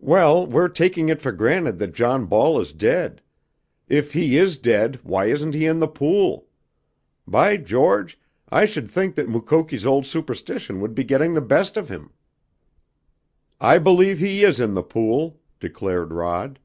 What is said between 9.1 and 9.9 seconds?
that Mukoki's